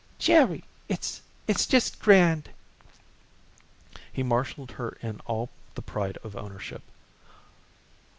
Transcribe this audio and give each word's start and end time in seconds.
"Jerry, 0.17 0.63
it 0.89 1.21
it's 1.47 1.67
just 1.67 1.99
grand." 1.99 2.49
He 4.11 4.23
marshaled 4.23 4.71
her 4.71 4.97
in 5.03 5.19
all 5.27 5.51
the 5.75 5.83
pride 5.83 6.17
of 6.23 6.35
ownership. 6.35 6.81